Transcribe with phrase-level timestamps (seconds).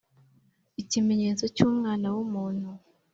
[0.81, 2.69] ikimenyetso cy Umwana w umuntu